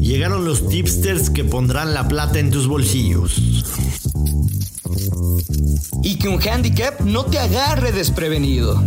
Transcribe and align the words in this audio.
Llegaron 0.00 0.44
los 0.44 0.68
tipsters 0.68 1.30
que 1.30 1.44
pondrán 1.44 1.94
la 1.94 2.08
plata 2.08 2.38
en 2.38 2.50
tus 2.50 2.66
bolsillos. 2.66 3.36
Y 6.02 6.18
que 6.18 6.28
un 6.28 6.40
handicap 6.40 7.00
no 7.00 7.24
te 7.24 7.38
agarre 7.38 7.92
desprevenido. 7.92 8.82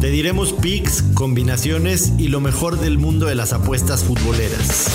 Te 0.00 0.08
diremos 0.08 0.52
picks, 0.52 1.02
combinaciones 1.14 2.12
y 2.18 2.28
lo 2.28 2.40
mejor 2.40 2.78
del 2.80 2.98
mundo 2.98 3.26
de 3.26 3.34
las 3.34 3.52
apuestas 3.52 4.02
futboleras. 4.04 4.86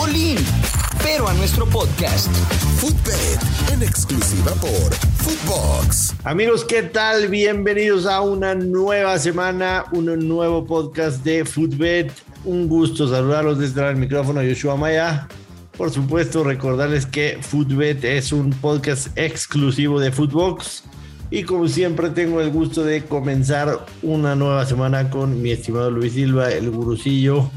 Olin, 0.00 0.38
pero 1.02 1.28
a 1.28 1.34
nuestro 1.34 1.66
podcast. 1.66 2.28
Footbet, 2.78 3.40
en 3.72 3.82
exclusiva 3.82 4.52
por 4.52 4.94
Footbox. 5.18 6.14
Amigos, 6.24 6.64
¿qué 6.64 6.82
tal? 6.82 7.28
Bienvenidos 7.28 8.06
a 8.06 8.22
una 8.22 8.54
nueva 8.54 9.18
semana, 9.18 9.84
un 9.92 10.06
nuevo 10.26 10.64
podcast 10.64 11.22
de 11.22 11.44
Footbet. 11.44 12.12
Un 12.44 12.68
gusto 12.68 13.08
saludarlos 13.08 13.58
desde 13.58 13.88
el 13.88 13.96
micrófono, 13.96 14.42
Yoshua 14.42 14.76
Maya. 14.76 15.28
Por 15.76 15.90
supuesto, 15.90 16.44
recordarles 16.44 17.06
que 17.06 17.38
Footbet 17.40 18.04
es 18.04 18.32
un 18.32 18.50
podcast 18.50 19.08
exclusivo 19.16 20.00
de 20.00 20.12
Footbox. 20.12 20.84
Y 21.30 21.44
como 21.44 21.68
siempre, 21.68 22.10
tengo 22.10 22.40
el 22.40 22.50
gusto 22.50 22.84
de 22.84 23.04
comenzar 23.04 23.86
una 24.02 24.34
nueva 24.34 24.66
semana 24.66 25.08
con 25.08 25.40
mi 25.40 25.50
estimado 25.50 25.90
Luis 25.90 26.12
Silva, 26.12 26.50
el 26.50 26.70
gurucillo 26.70 27.50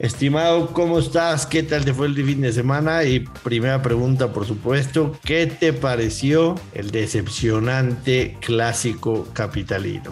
Estimado, 0.00 0.68
¿cómo 0.72 0.98
estás? 0.98 1.44
¿Qué 1.44 1.62
tal 1.62 1.84
te 1.84 1.92
fue 1.92 2.06
el 2.06 2.14
fin 2.14 2.40
de 2.40 2.54
semana? 2.54 3.04
Y 3.04 3.20
primera 3.20 3.82
pregunta, 3.82 4.32
por 4.32 4.46
supuesto, 4.46 5.14
¿qué 5.22 5.46
te 5.46 5.74
pareció 5.74 6.54
el 6.72 6.90
decepcionante 6.90 8.38
clásico 8.40 9.28
capitalino? 9.34 10.10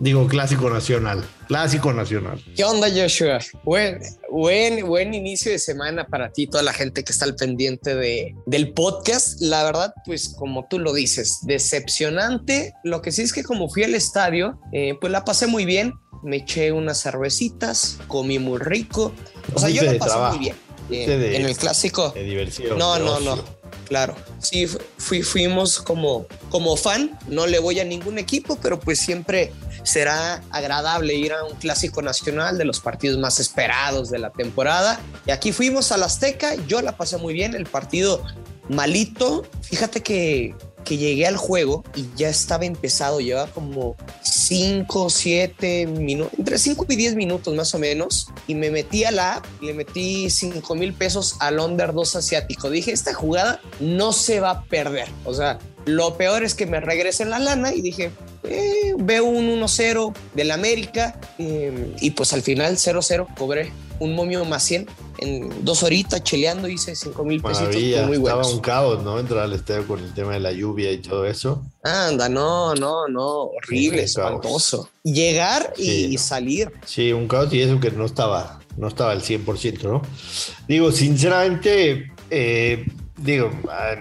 Digo, 0.00 0.26
clásico 0.26 0.68
nacional. 0.68 1.22
Clásico 1.50 1.92
nacional. 1.92 2.40
¿Qué 2.54 2.62
onda, 2.62 2.86
Joshua? 2.88 3.40
Buen, 3.64 4.00
buen, 4.30 4.86
buen 4.86 5.14
inicio 5.14 5.50
de 5.50 5.58
semana 5.58 6.06
para 6.06 6.30
ti, 6.30 6.46
toda 6.46 6.62
la 6.62 6.72
gente 6.72 7.02
que 7.02 7.10
está 7.10 7.24
al 7.24 7.34
pendiente 7.34 7.96
de, 7.96 8.36
del 8.46 8.72
podcast. 8.72 9.40
La 9.40 9.64
verdad, 9.64 9.92
pues 10.06 10.28
como 10.38 10.68
tú 10.70 10.78
lo 10.78 10.92
dices, 10.92 11.40
decepcionante. 11.42 12.72
Lo 12.84 13.02
que 13.02 13.10
sí 13.10 13.22
es 13.22 13.32
que 13.32 13.42
como 13.42 13.68
fui 13.68 13.82
al 13.82 13.96
estadio, 13.96 14.60
eh, 14.72 14.94
pues 15.00 15.10
la 15.10 15.24
pasé 15.24 15.48
muy 15.48 15.64
bien 15.64 15.92
me 16.22 16.36
eché 16.36 16.70
unas 16.70 17.02
cervecitas, 17.02 17.98
comí 18.06 18.38
muy 18.38 18.58
rico. 18.58 19.12
O 19.54 19.58
sea, 19.58 19.70
yo 19.70 19.82
lo 19.82 19.98
pasé 19.98 20.18
muy 20.18 20.38
bien. 20.38 20.56
en 20.90 21.46
el 21.46 21.56
clásico. 21.56 22.10
De 22.10 22.22
diversión. 22.22 22.78
No, 22.78 22.96
no, 23.00 23.18
no. 23.18 23.59
Claro. 23.90 24.14
Sí, 24.38 24.68
fui, 24.98 25.24
fuimos 25.24 25.80
como, 25.80 26.24
como 26.48 26.76
fan. 26.76 27.18
No 27.26 27.48
le 27.48 27.58
voy 27.58 27.80
a 27.80 27.84
ningún 27.84 28.18
equipo, 28.20 28.56
pero 28.62 28.78
pues 28.78 29.00
siempre 29.00 29.52
será 29.82 30.44
agradable 30.50 31.14
ir 31.14 31.32
a 31.32 31.42
un 31.42 31.56
clásico 31.56 32.00
nacional 32.00 32.56
de 32.56 32.64
los 32.64 32.78
partidos 32.78 33.18
más 33.18 33.40
esperados 33.40 34.08
de 34.08 34.20
la 34.20 34.30
temporada. 34.30 35.00
Y 35.26 35.32
aquí 35.32 35.50
fuimos 35.50 35.90
a 35.90 35.96
la 35.96 36.06
Azteca. 36.06 36.54
Yo 36.68 36.82
la 36.82 36.96
pasé 36.96 37.16
muy 37.16 37.34
bien. 37.34 37.56
El 37.56 37.66
partido 37.66 38.22
malito. 38.68 39.44
Fíjate 39.62 40.04
que 40.04 40.54
que 40.90 40.96
llegué 40.96 41.24
al 41.24 41.36
juego 41.36 41.84
y 41.94 42.06
ya 42.16 42.28
estaba 42.28 42.64
empezado, 42.64 43.20
llevaba 43.20 43.48
como 43.52 43.94
5, 44.22 45.08
7 45.08 45.86
minutos, 45.86 46.36
entre 46.36 46.58
5 46.58 46.84
y 46.88 46.96
10 46.96 47.14
minutos 47.14 47.54
más 47.54 47.72
o 47.76 47.78
menos, 47.78 48.26
y 48.48 48.56
me 48.56 48.72
metí 48.72 49.04
a 49.04 49.12
la 49.12 49.34
app, 49.34 49.46
le 49.62 49.72
metí 49.72 50.28
5 50.28 50.74
mil 50.74 50.92
pesos 50.92 51.36
al 51.38 51.60
Under 51.60 51.92
2 51.92 52.16
asiático. 52.16 52.70
Dije, 52.70 52.90
esta 52.90 53.14
jugada 53.14 53.60
no 53.78 54.12
se 54.12 54.40
va 54.40 54.50
a 54.50 54.64
perder. 54.64 55.06
O 55.24 55.32
sea, 55.32 55.60
lo 55.84 56.16
peor 56.16 56.42
es 56.42 56.56
que 56.56 56.66
me 56.66 56.80
regresen 56.80 57.30
la 57.30 57.38
lana 57.38 57.72
y 57.72 57.82
dije, 57.82 58.10
eh, 58.42 58.94
veo 58.98 59.26
un 59.26 59.46
1-0 59.60 60.12
del 60.34 60.50
América 60.50 61.20
eh, 61.38 61.94
y 62.00 62.10
pues 62.10 62.32
al 62.32 62.42
final 62.42 62.78
0-0 62.78 63.32
cobré 63.36 63.70
un 64.00 64.16
momio 64.16 64.44
más 64.44 64.64
100 64.64 64.88
en 65.20 65.64
dos 65.64 65.82
horitas 65.82 66.22
cheleando 66.24 66.66
hice 66.68 66.96
5 66.96 67.24
mil 67.24 67.42
pesitos 67.42 67.76
muy 68.06 68.16
Estaba 68.16 68.46
un 68.46 68.60
caos, 68.60 69.02
¿no? 69.02 69.18
Entrar 69.18 69.44
al 69.44 69.52
estadio 69.52 69.86
con 69.86 70.00
el 70.00 70.12
tema 70.14 70.32
de 70.32 70.40
la 70.40 70.52
lluvia 70.52 70.90
y 70.90 70.98
todo 70.98 71.26
eso. 71.26 71.62
Anda, 71.82 72.28
no, 72.28 72.74
no, 72.74 73.06
no, 73.06 73.44
horrible, 73.44 74.02
espantoso. 74.02 74.88
Llegar 75.02 75.74
y, 75.76 76.16
salir. 76.18 76.72
Sí, 76.86 77.12
un 77.12 77.28
caos 77.28 77.52
y 77.52 77.60
eso 77.60 77.78
que 77.80 77.90
no 77.90 78.06
estaba, 78.06 78.60
no 78.76 78.88
estaba 78.88 79.12
al 79.12 79.22
100%, 79.22 79.82
¿no? 79.82 80.02
Digo, 80.66 80.90
sinceramente, 80.90 82.12
eh, 82.30 82.86
digo, 83.18 83.50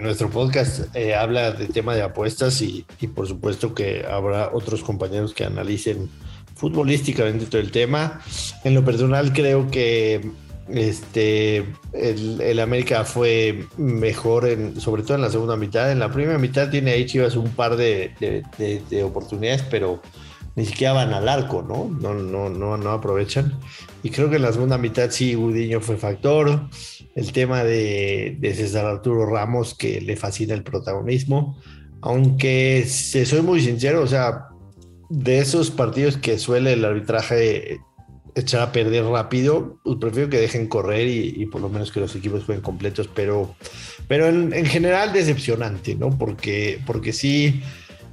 nuestro 0.02 0.30
podcast 0.30 0.96
eh, 0.96 1.16
habla 1.16 1.52
de 1.52 1.68
tema 1.68 1.96
de 1.96 2.02
apuestas 2.02 2.62
y, 2.62 2.86
y 3.02 3.08
por 3.08 3.28
supuesto 3.28 3.74
que 3.74 4.06
habrá 4.10 4.52
otros 4.54 4.84
compañeros 4.84 5.34
que 5.34 5.44
analicen 5.44 6.10
futbolísticamente 6.56 7.46
todo 7.46 7.62
el 7.62 7.72
tema. 7.72 8.22
En 8.64 8.74
lo 8.74 8.84
personal 8.84 9.34
creo 9.34 9.70
que 9.72 10.30
este, 10.72 11.66
el, 11.94 12.60
América 12.60 13.04
fue 13.04 13.66
mejor, 13.78 14.48
en, 14.48 14.80
sobre 14.80 15.04
todo 15.04 15.16
en 15.16 15.22
la 15.22 15.30
segunda 15.30 15.56
mitad. 15.56 15.92
En 15.92 16.00
la 16.00 16.12
primera 16.12 16.38
mitad 16.38 16.70
tiene 16.70 16.92
ahí 16.92 17.06
Chivas 17.06 17.36
un 17.36 17.50
par 17.50 17.76
de, 17.76 18.14
oportunidades, 19.04 19.64
pero 19.64 20.02
ni 20.56 20.66
siquiera 20.66 20.94
van 20.94 21.14
al 21.14 21.28
arco, 21.28 21.62
¿no? 21.62 21.90
No, 22.00 22.14
no, 22.14 22.50
no, 22.50 22.78
no 22.78 22.92
aprovechan. 22.92 23.60
Y 24.04 24.10
creo 24.10 24.30
que 24.30 24.36
en 24.36 24.44
la 24.44 24.54
segunda 24.54 24.78
mitad 24.78 25.10
sí, 25.10 25.34
Gudiño 25.34 25.82
fue 25.82 25.98
factor. 25.98 26.70
El 27.16 27.32
tema 27.32 27.64
de, 27.64 28.38
de 28.40 28.54
César 28.54 28.86
Arturo 28.86 29.26
Ramos, 29.26 29.74
que 29.74 30.02
le 30.02 30.16
fascina 30.16 30.54
el 30.54 30.64
protagonismo. 30.64 31.58
Aunque, 32.02 32.86
si 32.88 33.26
soy 33.26 33.42
muy 33.42 33.62
sincero, 33.62 34.02
o 34.02 34.08
sea, 34.08 34.50
de 35.10 35.40
esos 35.40 35.72
partidos 35.72 36.18
que 36.18 36.38
suele 36.38 36.74
el 36.74 36.86
arbitraje 36.86 37.80
echar 38.36 38.62
a 38.62 38.72
perder 38.72 39.06
rápido, 39.06 39.78
pues 39.84 39.98
prefiero 40.00 40.30
que 40.30 40.40
dejen 40.40 40.68
correr 40.68 41.08
y, 41.08 41.46
por 41.48 41.62
lo 41.62 41.70
menos 41.70 41.92
que 41.92 42.00
los 42.00 42.16
equipos 42.16 42.44
jueguen 42.44 42.64
completos, 42.64 43.10
pero, 43.14 43.56
pero 44.08 44.28
en, 44.28 44.66
general 44.66 45.14
decepcionante, 45.14 45.96
¿no? 45.96 46.18
Porque, 46.18 46.82
porque 46.86 47.14
sí, 47.14 47.62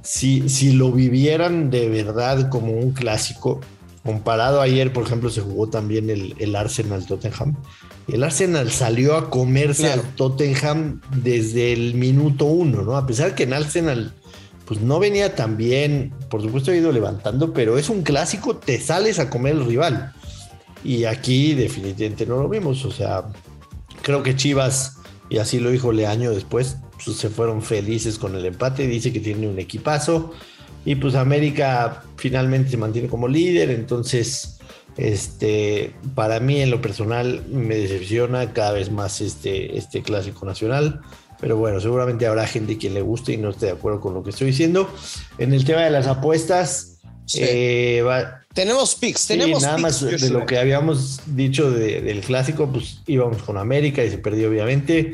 si, 0.01 0.49
si 0.49 0.73
lo 0.73 0.91
vivieran 0.91 1.69
de 1.69 1.89
verdad 1.89 2.49
como 2.49 2.73
un 2.73 2.91
clásico, 2.91 3.61
comparado 4.03 4.61
ayer, 4.61 4.93
por 4.93 5.03
ejemplo, 5.03 5.29
se 5.29 5.41
jugó 5.41 5.67
también 5.67 6.09
el, 6.09 6.33
el 6.39 6.55
Arsenal 6.55 7.05
Tottenham. 7.05 7.57
El 8.07 8.23
Arsenal 8.23 8.71
salió 8.71 9.17
a 9.17 9.29
comerse 9.29 9.91
al 9.91 10.01
Tottenham 10.15 11.01
desde 11.21 11.73
el 11.73 11.93
minuto 11.95 12.45
uno, 12.45 12.83
¿no? 12.83 12.95
A 12.95 13.05
pesar 13.05 13.35
que 13.35 13.43
en 13.43 13.53
Arsenal 13.53 14.13
pues 14.67 14.81
no 14.81 14.99
venía 14.99 15.33
tan 15.33 15.55
bien, 15.55 16.13
por 16.29 16.41
supuesto 16.41 16.71
ha 16.71 16.75
ido 16.75 16.91
levantando, 16.91 17.53
pero 17.53 17.77
es 17.77 17.89
un 17.89 18.03
clásico, 18.03 18.57
te 18.57 18.79
sales 18.81 19.17
a 19.17 19.29
comer 19.29 19.53
el 19.55 19.65
rival. 19.65 20.13
Y 20.83 21.05
aquí 21.05 21.53
definitivamente 21.53 22.25
no 22.25 22.41
lo 22.41 22.49
vimos, 22.49 22.83
o 22.83 22.91
sea, 22.91 23.23
creo 24.01 24.23
que 24.23 24.35
Chivas, 24.35 24.97
y 25.29 25.37
así 25.37 25.61
lo 25.61 25.71
dijo 25.71 25.93
Leaño 25.93 26.31
después, 26.31 26.77
pues 27.03 27.15
se 27.15 27.29
fueron 27.29 27.61
felices 27.61 28.19
con 28.19 28.35
el 28.35 28.45
empate, 28.45 28.87
dice 28.87 29.13
que 29.13 29.21
tiene 29.21 29.47
un 29.47 29.57
equipazo, 29.57 30.33
y 30.83 30.95
pues 30.95 31.15
América 31.15 32.03
finalmente 32.17 32.71
se 32.71 32.77
mantiene 32.77 33.07
como 33.07 33.29
líder, 33.29 33.69
entonces, 33.71 34.59
este, 34.97 35.93
para 36.13 36.41
mí 36.41 36.59
en 36.59 36.71
lo 36.71 36.81
personal 36.81 37.41
me 37.49 37.75
decepciona 37.75 38.51
cada 38.51 38.73
vez 38.73 38.91
más 38.91 39.21
este, 39.21 39.77
este 39.77 40.01
clásico 40.01 40.45
nacional. 40.45 41.01
Pero 41.39 41.57
bueno, 41.57 41.79
seguramente 41.79 42.25
habrá 42.25 42.47
gente 42.47 42.77
que 42.77 42.89
le 42.89 43.01
guste 43.01 43.33
y 43.33 43.37
no 43.37 43.49
esté 43.49 43.67
de 43.67 43.71
acuerdo 43.73 44.01
con 44.01 44.13
lo 44.13 44.23
que 44.23 44.31
estoy 44.31 44.47
diciendo. 44.47 44.89
En 45.37 45.53
el 45.53 45.65
tema 45.65 45.81
de 45.81 45.91
las 45.91 46.07
apuestas, 46.07 46.99
eh, 47.35 48.03
tenemos 48.53 48.95
picks, 48.95 49.27
tenemos 49.27 49.61
nada 49.61 49.77
más 49.77 50.01
de 50.01 50.29
lo 50.29 50.45
que 50.45 50.57
habíamos 50.57 51.21
dicho 51.27 51.69
del 51.69 52.21
clásico, 52.21 52.71
pues 52.71 53.01
íbamos 53.05 53.43
con 53.43 53.57
América 53.57 54.03
y 54.03 54.09
se 54.09 54.17
perdió 54.17 54.49
obviamente. 54.49 55.13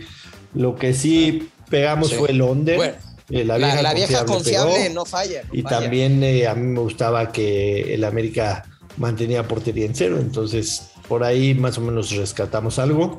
Lo 0.54 0.76
que 0.76 0.94
sí 0.94 1.50
pegamos 1.70 2.14
fue 2.14 2.32
el 2.32 2.42
under. 2.42 2.98
Eh, 3.30 3.46
la 3.46 3.58
vieja, 3.58 4.26
confiable, 4.26 4.90
no 4.92 5.06
falla. 5.06 5.44
y 5.52 5.64
también 5.64 6.24
eh, 6.24 6.46
a 6.46 6.56
mí 6.56 6.68
me 6.68 6.82
gustaba 6.82 7.32
que 7.32 7.94
el 7.94 8.04
América 8.04 8.66
mantenía 8.98 9.48
portería 9.48 9.86
en 9.86 9.96
cero, 9.96 10.18
entonces 10.20 10.92
por 11.08 11.24
ahí 11.24 11.54
más 11.54 11.78
o 11.78 11.82
menos 11.82 12.12
rescatamos 12.12 12.80
algo. 12.80 13.18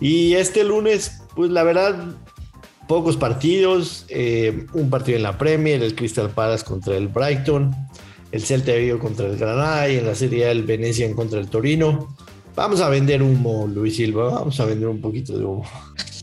Y 0.00 0.34
este 0.34 0.62
lunes, 0.62 1.22
pues 1.34 1.50
la 1.50 1.62
verdad, 1.62 1.96
pocos 2.86 3.16
partidos, 3.16 4.04
eh, 4.08 4.66
un 4.72 4.90
partido 4.90 5.16
en 5.16 5.22
la 5.22 5.38
Premier, 5.38 5.82
el 5.82 5.94
Crystal 5.94 6.30
Palace 6.30 6.64
contra 6.64 6.96
el 6.96 7.08
Brighton, 7.08 7.74
el 8.32 8.42
Celta 8.42 8.72
de 8.72 8.78
Vigo 8.78 8.98
contra 8.98 9.26
el 9.26 9.36
Granada 9.36 9.88
y 9.88 9.96
en 9.96 10.06
la 10.06 10.14
Serie 10.14 10.50
el 10.50 10.62
Venecia 10.62 11.06
en 11.06 11.14
contra 11.14 11.40
el 11.40 11.48
Torino. 11.48 12.16
Vamos 12.54 12.80
a 12.80 12.88
vender 12.88 13.22
humo, 13.22 13.66
Luis 13.66 13.96
Silva, 13.96 14.30
vamos 14.30 14.58
a 14.60 14.64
vender 14.64 14.88
un 14.88 15.00
poquito 15.00 15.36
de 15.36 15.44
humo. 15.44 15.68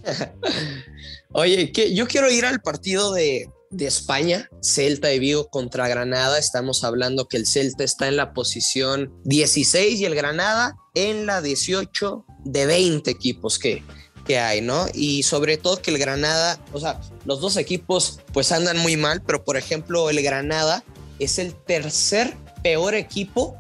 Oye, 1.34 1.72
que 1.72 1.94
yo 1.94 2.08
quiero 2.08 2.32
ir 2.32 2.46
al 2.46 2.62
partido 2.62 3.14
de, 3.14 3.50
de 3.72 3.88
España, 3.88 4.50
Celta 4.62 5.08
de 5.10 5.20
Vigo 5.20 5.48
contra 5.50 5.88
Granada. 5.88 6.38
Estamos 6.38 6.84
hablando 6.84 7.28
que 7.28 7.38
el 7.38 7.48
Celta 7.48 7.84
está 7.84 8.08
en 8.08 8.18
la 8.18 8.34
posición 8.34 9.12
16 9.26 10.00
y 10.00 10.06
el 10.06 10.16
Granada 10.16 10.76
en 10.94 11.26
la 11.26 11.42
18 11.42 12.26
de 12.46 12.66
20 12.66 13.10
equipos 13.10 13.60
que, 13.60 13.84
que 14.26 14.40
hay, 14.40 14.62
¿no? 14.62 14.88
Y 14.94 15.24
sobre 15.24 15.58
todo 15.58 15.82
que 15.82 15.92
el 15.92 15.98
Granada, 15.98 16.60
o 16.72 16.80
sea, 16.80 17.00
los 17.26 17.42
dos 17.42 17.58
equipos 17.58 18.20
pues 18.32 18.52
andan 18.52 18.78
muy 18.78 18.98
mal, 18.98 19.22
pero 19.22 19.44
por 19.44 19.58
ejemplo 19.58 20.10
el 20.10 20.22
Granada 20.22 20.84
es 21.20 21.40
el 21.40 21.54
tercer 21.54 22.36
peor 22.64 22.96
equipo 22.96 23.56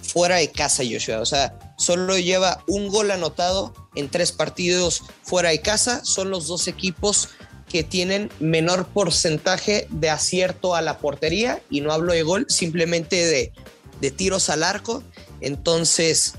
fuera 0.00 0.36
de 0.36 0.50
casa, 0.50 0.82
Joshua. 0.88 1.20
O 1.20 1.26
sea, 1.26 1.58
solo 1.76 2.16
lleva 2.18 2.62
un 2.68 2.88
gol 2.88 3.10
anotado 3.10 3.74
en 3.94 4.08
tres 4.08 4.32
partidos 4.32 5.02
fuera 5.22 5.50
de 5.50 5.60
casa. 5.60 6.04
Son 6.04 6.30
los 6.30 6.46
dos 6.46 6.68
equipos 6.68 7.30
que 7.68 7.82
tienen 7.82 8.30
menor 8.38 8.86
porcentaje 8.86 9.88
de 9.90 10.08
acierto 10.08 10.76
a 10.76 10.82
la 10.82 10.98
portería 10.98 11.60
y 11.68 11.80
no 11.80 11.92
hablo 11.92 12.12
de 12.12 12.22
gol, 12.22 12.46
simplemente 12.48 13.26
de, 13.26 13.52
de 14.00 14.10
tiros 14.12 14.48
al 14.50 14.62
arco. 14.62 15.02
Entonces, 15.40 16.34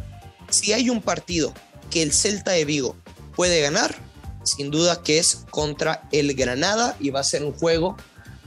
si 0.50 0.72
hay 0.72 0.90
un 0.90 1.02
partido 1.02 1.54
que 1.90 2.02
el 2.02 2.14
Celta 2.14 2.52
de 2.52 2.66
Vigo 2.66 2.96
puede 3.38 3.62
ganar, 3.62 3.96
sin 4.44 4.72
duda 4.72 5.02
que 5.04 5.20
es 5.20 5.46
contra 5.52 6.10
el 6.12 6.34
Granada 6.34 6.98
y 7.00 7.12
va 7.12 7.22
a 7.22 7.24
ser 7.24 7.46
un 7.46 7.54
juego 7.54 7.96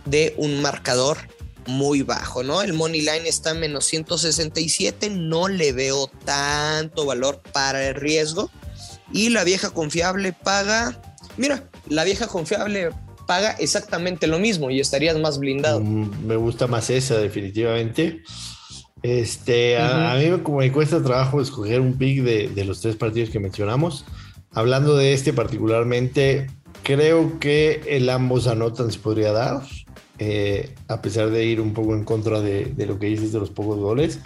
de 0.04 0.34
un 0.36 0.60
marcador 0.60 1.16
muy 1.66 2.02
bajo, 2.02 2.42
¿no? 2.42 2.60
El 2.60 2.72
money 2.72 3.00
line 3.00 3.28
está 3.28 3.52
en 3.52 3.60
menos 3.60 3.84
167, 3.86 5.10
no 5.10 5.46
le 5.46 5.72
veo 5.72 6.10
tanto 6.24 7.06
valor 7.06 7.40
para 7.52 7.88
el 7.88 7.94
riesgo. 7.94 8.50
Y 9.12 9.28
la 9.28 9.44
vieja 9.44 9.70
confiable 9.70 10.32
paga, 10.32 11.00
mira, 11.36 11.64
la 11.88 12.02
vieja 12.04 12.26
confiable 12.26 12.90
paga 13.26 13.52
exactamente 13.52 14.26
lo 14.26 14.40
mismo 14.40 14.70
y 14.70 14.80
estarías 14.80 15.16
más 15.18 15.38
blindado. 15.38 15.80
Mm, 15.80 16.26
me 16.26 16.36
gusta 16.36 16.66
más 16.66 16.90
esa, 16.90 17.18
definitivamente. 17.18 18.22
Este, 19.02 19.78
a, 19.78 20.16
mí 20.16 20.42
como 20.42 20.58
me 20.58 20.72
cuesta 20.72 21.02
trabajo 21.02 21.40
escoger 21.40 21.80
un 21.80 21.96
pick 21.96 22.22
de, 22.22 22.48
de, 22.48 22.64
los 22.64 22.80
tres 22.80 22.96
partidos 22.96 23.30
que 23.30 23.38
mencionamos. 23.38 24.04
Hablando 24.52 24.96
de 24.96 25.12
este 25.12 25.32
particularmente, 25.32 26.48
creo 26.82 27.38
que 27.38 27.82
el 27.86 28.10
ambos 28.10 28.46
anotan 28.46 28.90
se 28.90 28.98
podría 28.98 29.32
dar. 29.32 29.62
Eh, 30.18 30.74
a 30.88 31.00
pesar 31.00 31.30
de 31.30 31.46
ir 31.46 31.62
un 31.62 31.72
poco 31.72 31.94
en 31.94 32.04
contra 32.04 32.40
de, 32.42 32.74
lo 32.76 32.98
que 32.98 33.06
dices 33.06 33.32
de 33.32 33.38
los 33.38 33.50
pocos 33.50 33.78
goles. 33.78 34.18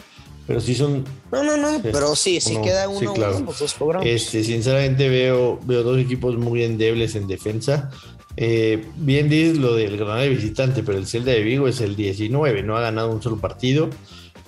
Pero 0.46 0.60
sí 0.60 0.74
son. 0.74 1.04
No, 1.30 1.42
no, 1.42 1.56
no, 1.56 1.80
pero 1.82 2.16
sí, 2.16 2.40
sí 2.40 2.56
queda 2.62 2.88
uno, 2.88 3.00
sí, 3.00 3.06
claro. 3.14 3.40
dos 3.40 3.76
Este, 4.04 4.44
sinceramente 4.44 5.08
veo, 5.08 5.58
veo 5.64 5.82
dos 5.82 5.98
equipos 5.98 6.36
muy 6.36 6.64
endebles 6.64 7.14
en 7.14 7.26
defensa. 7.26 7.90
Eh, 8.36 8.84
bien 8.96 9.28
dices 9.28 9.58
lo 9.58 9.74
del 9.74 9.96
Granada 9.96 10.22
de 10.22 10.30
visitante, 10.30 10.82
pero 10.82 10.98
el 10.98 11.06
Celta 11.06 11.30
de 11.30 11.42
Vigo 11.42 11.68
es 11.68 11.80
el 11.80 11.96
19, 11.96 12.62
no 12.62 12.76
ha 12.76 12.80
ganado 12.80 13.10
un 13.10 13.22
solo 13.22 13.38
partido. 13.38 13.88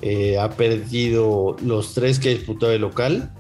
Eh, 0.03 0.39
ha 0.39 0.51
perdido 0.51 1.57
los 1.65 1.95
tres 1.95 2.19
que 2.19 2.29
ha 2.29 2.33
disputado 2.33 2.73
de 2.73 2.79
local 2.79 3.33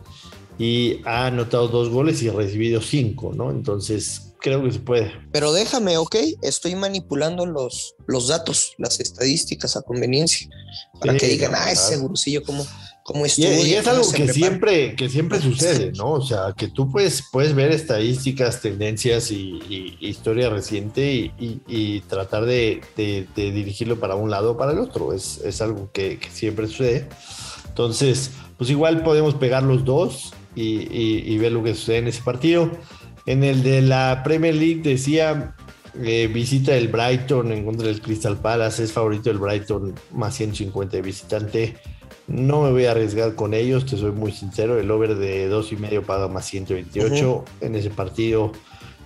y 0.58 1.00
ha 1.04 1.26
anotado 1.26 1.68
dos 1.68 1.88
goles 1.88 2.22
y 2.22 2.28
ha 2.28 2.32
recibido 2.32 2.80
cinco, 2.80 3.32
¿no? 3.34 3.50
Entonces 3.50 4.34
creo 4.40 4.62
que 4.62 4.72
se 4.72 4.78
puede. 4.78 5.12
Pero 5.32 5.52
déjame, 5.52 5.96
ok, 5.98 6.16
estoy 6.42 6.74
manipulando 6.74 7.46
los, 7.46 7.94
los 8.06 8.28
datos, 8.28 8.74
las 8.78 9.00
estadísticas 9.00 9.76
a 9.76 9.82
conveniencia, 9.82 10.48
para 11.00 11.16
que 11.16 11.26
digan, 11.26 11.52
ah, 11.54 11.70
ese 11.70 11.96
gurusillo 11.96 12.42
como... 12.42 12.66
Como 13.02 13.24
y, 13.24 13.30
y, 13.36 13.74
es 13.74 13.86
algo 13.86 14.10
que 14.10 14.26
siempre, 14.32 14.96
que 14.96 15.08
siempre 15.08 15.40
sucede, 15.40 15.92
¿no? 15.92 16.14
O 16.14 16.26
sea, 16.26 16.54
que 16.56 16.66
tú 16.66 16.90
puedes, 16.90 17.22
puedes 17.30 17.54
ver 17.54 17.70
estadísticas, 17.70 18.60
tendencias 18.60 19.30
y, 19.30 19.96
historia 20.00 20.50
reciente 20.50 21.32
y, 21.38 22.00
tratar 22.08 22.46
de, 22.46 22.82
dirigirlo 23.36 24.00
para 24.00 24.16
un 24.16 24.28
lado 24.28 24.50
o 24.50 24.56
para 24.56 24.72
el 24.72 24.80
otro. 24.80 25.12
Es, 25.12 25.38
es 25.44 25.60
algo 25.60 25.88
que, 25.92 26.18
que, 26.18 26.30
siempre 26.30 26.66
sucede. 26.66 27.08
Entonces, 27.68 28.32
pues 28.58 28.70
igual 28.70 29.04
podemos 29.04 29.34
pegar 29.34 29.62
los 29.62 29.84
dos 29.84 30.32
y, 30.56 31.38
ver 31.38 31.52
lo 31.52 31.62
que 31.62 31.74
sucede 31.74 31.98
en 31.98 32.08
ese 32.08 32.22
partido. 32.22 32.70
En 33.26 33.44
el 33.44 33.62
de 33.62 33.82
la 33.82 34.22
Premier 34.24 34.54
League 34.54 34.82
decía 34.82 35.54
eh, 36.02 36.28
visita 36.32 36.76
el 36.76 36.88
Brighton 36.88 37.52
en 37.52 37.64
contra 37.64 37.86
del 37.86 38.00
Crystal 38.00 38.36
Palace, 38.36 38.84
es 38.84 38.92
favorito 38.92 39.30
el 39.30 39.38
Brighton 39.38 39.94
más 40.12 40.34
150 40.34 40.96
de 40.96 41.02
visitante. 41.02 41.76
No 42.28 42.62
me 42.62 42.70
voy 42.70 42.86
a 42.86 42.90
arriesgar 42.90 43.34
con 43.34 43.54
ellos, 43.54 43.86
te 43.86 43.96
soy 43.96 44.10
muy 44.10 44.32
sincero. 44.32 44.78
El 44.78 44.90
over 44.90 45.14
de 45.14 45.46
dos 45.48 45.72
y 45.72 45.76
medio 45.76 46.02
paga 46.02 46.28
más 46.28 46.46
128 46.46 47.44
en 47.60 47.74
ese 47.76 47.90
partido. 47.90 48.52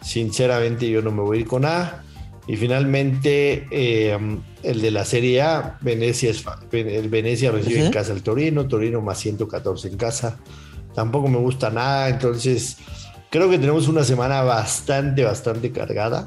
Sinceramente, 0.00 0.88
yo 0.88 1.02
no 1.02 1.11
me 1.11 1.23
voy 1.23 1.38
a 1.38 1.41
ir 1.43 1.47
con 1.47 1.67
A. 1.67 2.02
Y 2.47 2.56
finalmente, 2.56 3.69
eh, 3.70 4.19
el 4.62 4.81
de 4.81 4.91
la 4.91 5.05
Serie 5.05 5.43
A, 5.43 5.79
Venecia, 5.82 6.31
es, 6.31 6.44
el 6.73 7.08
Venecia 7.08 7.52
recibe 7.52 7.85
en 7.85 7.93
casa 7.93 8.12
el 8.12 8.23
Torino, 8.23 8.67
Torino 8.67 9.00
más 9.02 9.19
114 9.19 9.88
en 9.88 9.97
casa. 9.97 10.38
Tampoco 10.94 11.28
me 11.28 11.38
gusta 11.38 11.70
nada, 11.70 12.08
entonces 12.08 12.76
Creo 13.31 13.48
que 13.48 13.58
tenemos 13.58 13.87
una 13.87 14.02
semana 14.02 14.42
bastante, 14.42 15.22
bastante 15.22 15.70
cargada 15.70 16.26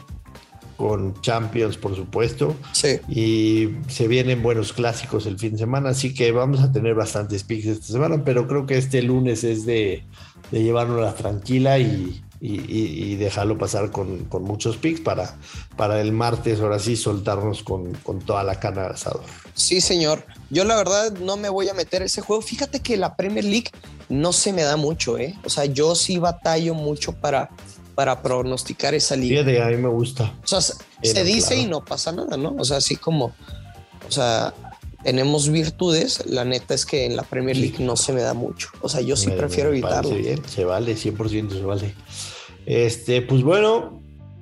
con 0.77 1.19
Champions, 1.21 1.75
por 1.75 1.95
supuesto. 1.98 2.56
Sí. 2.71 3.00
Y 3.10 3.69
se 3.89 4.07
vienen 4.07 4.42
buenos 4.42 4.71
clásicos 4.71 5.25
el 5.25 5.38
fin 5.38 5.51
de 5.51 5.60
semana, 5.60 5.89
así 5.89 6.13
que 6.13 6.31
vamos 6.31 6.62
a 6.62 6.71
tener 6.71 6.95
bastantes 6.95 7.44
picks 7.44 7.65
esta 7.65 7.88
semana, 7.88 8.24
pero 8.24 8.48
creo 8.48 8.65
que 8.65 8.77
este 8.77 9.01
lunes 9.01 9.44
es 9.44 9.65
de, 9.65 10.06
de 10.50 10.63
llevárnosla 10.63 11.13
tranquila 11.13 11.77
y, 11.77 12.24
y, 12.45 13.15
dejarlo 13.15 13.57
pasar 13.57 13.92
con, 13.92 14.27
muchos 14.42 14.75
picks 14.75 15.00
para, 15.00 15.38
para 15.77 16.01
el 16.01 16.12
martes, 16.12 16.60
ahora 16.60 16.77
sí, 16.77 16.98
soltarnos 16.98 17.63
con, 17.63 17.94
toda 18.25 18.44
la 18.44 18.60
cana 18.60 18.83
de 18.83 18.88
asador. 18.89 19.24
Sí, 19.54 19.80
señor. 19.80 20.25
Yo 20.50 20.65
la 20.65 20.75
verdad 20.75 21.13
no 21.19 21.38
me 21.38 21.48
voy 21.48 21.69
a 21.69 21.74
meter 21.74 22.01
ese 22.01 22.21
juego. 22.21 22.42
Fíjate 22.42 22.81
que 22.81 22.98
la 22.98 23.15
Premier 23.15 23.45
League 23.45 23.71
no 24.09 24.33
se 24.33 24.53
me 24.53 24.63
da 24.63 24.77
mucho, 24.77 25.17
¿eh? 25.17 25.35
O 25.44 25.50
sea, 25.50 25.65
yo 25.65 25.95
sí 25.95 26.17
batallo 26.17 26.73
mucho 26.73 27.13
para, 27.13 27.50
para 27.95 28.21
pronosticar 28.21 28.94
esa 28.94 29.15
liga. 29.15 29.44
Fíjate, 29.44 29.61
a 29.61 29.67
mí 29.67 29.77
me 29.77 29.89
gusta. 29.89 30.33
O 30.44 30.47
sea, 30.47 30.61
se 30.61 31.23
dice 31.23 31.55
y 31.55 31.65
no 31.65 31.83
pasa 31.83 32.11
nada, 32.11 32.38
¿no? 32.38 32.55
O 32.57 32.65
sea, 32.65 32.77
así 32.77 32.95
como, 32.95 33.33
o 34.07 34.11
sea, 34.11 34.53
tenemos 35.03 35.50
virtudes, 35.50 36.25
la 36.25 36.45
neta 36.45 36.73
es 36.73 36.85
que 36.85 37.05
en 37.05 37.15
la 37.15 37.23
Premier 37.23 37.57
League 37.57 37.77
no 37.79 37.95
se 37.95 38.13
me 38.13 38.21
da 38.21 38.33
mucho. 38.33 38.69
O 38.81 38.89
sea, 38.89 39.01
yo 39.01 39.15
sí 39.15 39.29
prefiero 39.29 39.69
evitarlo. 39.69 40.15
se 40.47 40.65
vale, 40.65 40.95
100% 40.95 41.50
se 41.51 41.61
vale. 41.61 41.94
Este, 42.65 43.21
pues 43.21 43.44
bueno, 43.44 44.01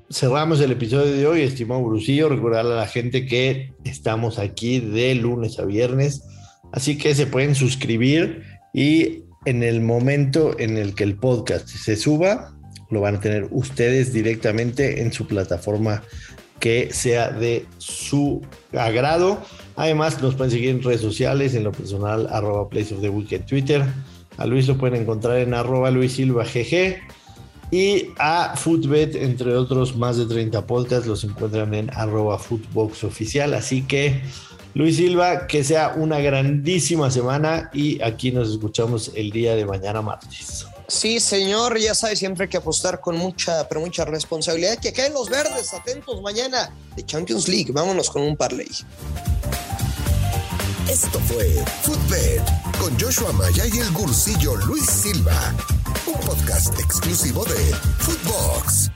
cerramos 0.10 0.60
el 0.62 0.72
episodio 0.72 1.12
de 1.12 1.26
hoy, 1.26 1.42
estimado 1.42 1.82
Brucillo. 1.82 2.30
Recordarle 2.30 2.74
a 2.74 2.78
la 2.78 2.88
gente 2.88 3.26
que 3.26 3.74
estamos 3.84 4.38
aquí 4.38 4.80
de 4.80 5.16
lunes 5.16 5.58
a 5.60 5.66
viernes, 5.66 6.24
así 6.72 6.98
que 6.98 7.16
se 7.16 7.26
pueden 7.26 7.56
suscribir 7.56 8.44
y 8.74 9.24
en 9.46 9.64
el 9.64 9.82
momento 9.82 10.58
en 10.60 10.78
el 10.78 10.94
que 10.94 11.04
el 11.04 11.16
podcast 11.16 11.68
se 11.68 11.96
suba, 11.96 12.54
lo 12.90 13.02
van 13.02 13.16
a 13.16 13.20
tener 13.20 13.48
ustedes 13.52 14.14
directamente 14.14 15.02
en 15.02 15.12
su 15.14 15.26
plataforma 15.26 16.04
que 16.60 16.94
sea 16.94 17.32
de 17.32 17.66
su 17.80 18.42
agrado. 18.78 19.42
Además, 19.76 20.22
nos 20.22 20.36
pueden 20.36 20.52
seguir 20.52 20.70
en 20.70 20.84
redes 20.84 21.02
sociales, 21.02 21.56
en 21.56 21.64
lo 21.64 21.72
personal, 21.72 22.28
arroba 22.32 22.70
Place 22.70 22.94
of 22.94 23.02
the 23.02 23.10
Week 23.10 23.32
en 23.32 23.46
Twitter. 23.46 23.84
A 24.38 24.46
Luis 24.46 24.68
lo 24.68 24.78
pueden 24.78 25.02
encontrar 25.02 25.38
en 25.40 25.54
arroba 25.54 25.90
Luis 25.90 26.14
Silva 26.14 26.44
GG. 26.44 26.98
Y 27.72 28.10
a 28.20 28.54
Footbet, 28.56 29.16
entre 29.16 29.56
otros 29.56 29.96
más 29.96 30.18
de 30.18 30.26
30 30.26 30.68
podcasts, 30.68 31.08
los 31.08 31.24
encuentran 31.24 31.74
en 31.74 31.90
arroba 31.96 32.38
Footbox 32.38 33.06
oficial. 33.06 33.54
Así 33.54 33.82
que, 33.82 34.22
Luis 34.74 34.98
Silva, 34.98 35.48
que 35.48 35.64
sea 35.64 35.94
una 35.96 36.20
grandísima 36.20 37.12
semana 37.12 37.70
y 37.74 38.02
aquí 38.02 38.32
nos 38.32 38.50
escuchamos 38.50 39.12
el 39.16 39.32
día 39.32 39.56
de 39.56 39.66
mañana 39.66 40.02
martes. 40.02 40.66
Sí, 40.88 41.20
señor, 41.22 41.78
ya 41.80 41.96
sabe, 41.96 42.16
siempre 42.18 42.44
hay 42.44 42.50
que 42.50 42.58
apostar 42.58 43.00
con 43.00 43.16
mucha, 43.16 43.68
pero 43.70 43.80
mucha 43.80 44.04
responsabilidad. 44.04 44.78
Que 44.78 44.92
caen 44.92 45.14
los 45.14 45.30
verdes, 45.30 45.74
atentos 45.74 46.22
mañana 46.22 46.74
de 46.96 47.06
Champions 47.06 47.48
League. 47.48 47.72
Vámonos 47.72 48.10
con 48.10 48.22
un 48.24 48.36
parlay. 48.36 48.68
Esto 50.90 51.20
fue 51.22 51.48
Footbet 51.84 52.44
con 52.78 53.00
Joshua 53.00 53.32
Maya 53.32 53.64
y 53.74 53.80
el 53.80 53.90
gursillo 53.92 54.56
Luis 54.56 54.86
Silva, 54.86 55.56
un 56.06 56.20
podcast 56.26 56.78
exclusivo 56.78 57.46
de 57.46 57.74
Footbox. 58.00 58.92